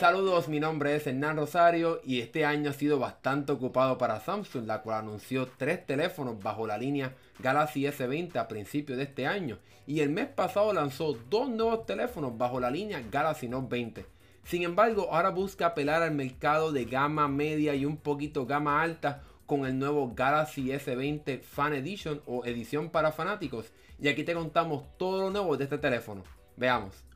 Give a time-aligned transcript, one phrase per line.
[0.00, 4.66] Saludos, mi nombre es Hernán Rosario y este año ha sido bastante ocupado para Samsung,
[4.66, 9.58] la cual anunció tres teléfonos bajo la línea Galaxy S20 a principios de este año
[9.86, 14.06] y el mes pasado lanzó dos nuevos teléfonos bajo la línea Galaxy Note 20.
[14.44, 19.22] Sin embargo, ahora busca apelar al mercado de gama media y un poquito gama alta
[19.46, 24.84] con el nuevo Galaxy S20 Fan Edition o edición para fanáticos y aquí te contamos
[24.98, 26.22] todo lo nuevo de este teléfono.
[26.58, 27.06] Veamos.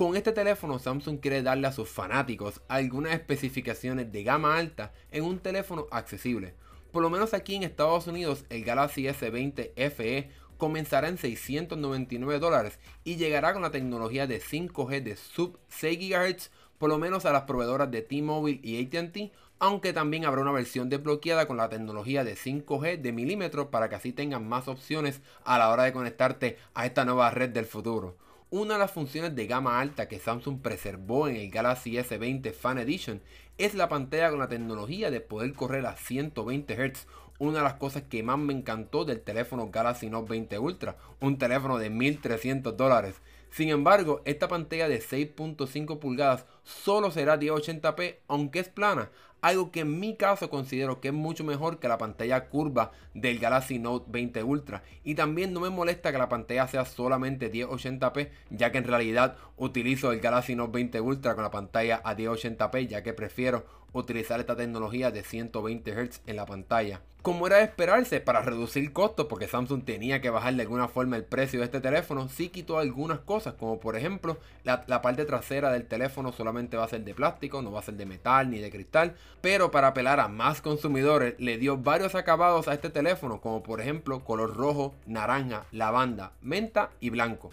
[0.00, 5.24] Con este teléfono Samsung quiere darle a sus fanáticos algunas especificaciones de gama alta en
[5.24, 6.54] un teléfono accesible.
[6.90, 12.78] Por lo menos aquí en Estados Unidos el Galaxy S20 FE comenzará en 699 dólares
[13.04, 17.32] y llegará con la tecnología de 5G de sub 6 GHz por lo menos a
[17.32, 22.24] las proveedoras de T-Mobile y ATT, aunque también habrá una versión desbloqueada con la tecnología
[22.24, 26.56] de 5G de milímetros para que así tengan más opciones a la hora de conectarte
[26.72, 28.16] a esta nueva red del futuro.
[28.52, 32.78] Una de las funciones de gama alta que Samsung preservó en el Galaxy S20 Fan
[32.78, 33.22] Edition
[33.58, 37.06] es la pantalla con la tecnología de poder correr a 120 Hz.
[37.38, 41.38] Una de las cosas que más me encantó del teléfono Galaxy Note 20 Ultra, un
[41.38, 43.22] teléfono de 1300 dólares.
[43.50, 49.80] Sin embargo, esta pantalla de 6.5 pulgadas solo será 1080p, aunque es plana, algo que
[49.80, 54.06] en mi caso considero que es mucho mejor que la pantalla curva del Galaxy Note
[54.08, 54.82] 20 Ultra.
[55.02, 59.36] Y también no me molesta que la pantalla sea solamente 1080p, ya que en realidad
[59.56, 64.38] utilizo el Galaxy Note 20 Ultra con la pantalla a 1080p, ya que prefiero utilizar
[64.38, 67.00] esta tecnología de 120 Hz en la pantalla.
[67.22, 71.16] Como era de esperarse, para reducir costos, porque Samsung tenía que bajar de alguna forma
[71.16, 75.24] el precio de este teléfono, sí quitó algunas cosas, como por ejemplo la, la parte
[75.24, 78.50] trasera del teléfono solamente va a ser de plástico, no va a ser de metal
[78.50, 82.90] ni de cristal, pero para apelar a más consumidores le dio varios acabados a este
[82.90, 87.50] teléfono, como por ejemplo color rojo, naranja, lavanda, menta y blanco.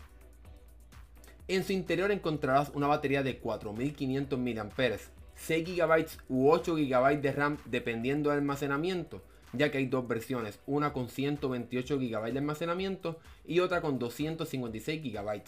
[1.47, 4.97] En su interior encontrarás una batería de 4500 mAh,
[5.35, 9.21] 6 GB u 8 GB de RAM dependiendo del almacenamiento,
[9.53, 15.01] ya que hay dos versiones, una con 128 GB de almacenamiento y otra con 256
[15.01, 15.43] GB.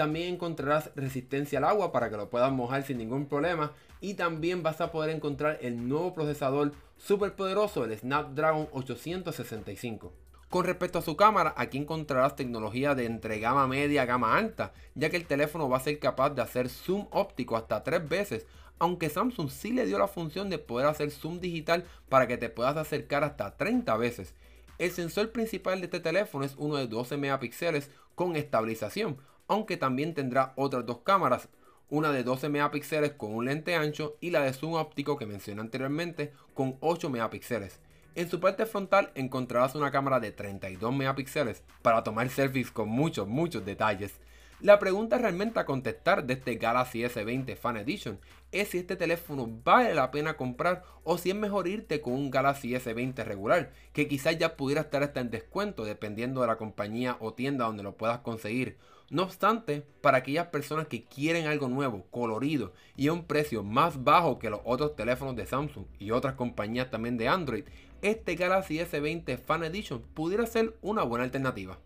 [0.00, 3.72] También encontrarás resistencia al agua para que lo puedas mojar sin ningún problema.
[4.00, 10.10] Y también vas a poder encontrar el nuevo procesador super poderoso, el Snapdragon 865.
[10.48, 14.72] Con respecto a su cámara, aquí encontrarás tecnología de entre gama media a gama alta,
[14.94, 18.46] ya que el teléfono va a ser capaz de hacer zoom óptico hasta 3 veces,
[18.78, 22.48] aunque Samsung sí le dio la función de poder hacer zoom digital para que te
[22.48, 24.32] puedas acercar hasta 30 veces.
[24.78, 29.18] El sensor principal de este teléfono es uno de 12 megapíxeles con estabilización,
[29.50, 31.48] aunque también tendrá otras dos cámaras,
[31.88, 35.60] una de 12 megapíxeles con un lente ancho y la de zoom óptico que mencioné
[35.60, 37.80] anteriormente con 8 megapíxeles.
[38.14, 43.26] En su parte frontal encontrarás una cámara de 32 megapíxeles para tomar selfies con muchos,
[43.26, 44.20] muchos detalles.
[44.62, 48.20] La pregunta realmente a contestar de este Galaxy S20 Fan Edition
[48.52, 52.30] es si este teléfono vale la pena comprar o si es mejor irte con un
[52.30, 57.16] Galaxy S20 regular, que quizás ya pudiera estar hasta en descuento dependiendo de la compañía
[57.20, 58.76] o tienda donde lo puedas conseguir.
[59.08, 64.04] No obstante, para aquellas personas que quieren algo nuevo, colorido y a un precio más
[64.04, 67.64] bajo que los otros teléfonos de Samsung y otras compañías también de Android,
[68.02, 71.78] este Galaxy S20 Fan Edition pudiera ser una buena alternativa.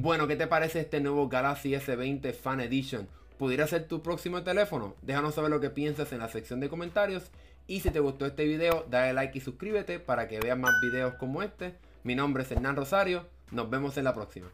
[0.00, 3.08] Bueno, ¿qué te parece este nuevo Galaxy S20 Fan Edition?
[3.36, 4.94] ¿Pudiera ser tu próximo teléfono?
[5.02, 7.32] Déjanos saber lo que piensas en la sección de comentarios.
[7.66, 11.14] Y si te gustó este video, dale like y suscríbete para que veas más videos
[11.14, 11.74] como este.
[12.04, 13.26] Mi nombre es Hernán Rosario.
[13.50, 14.46] Nos vemos en la próxima.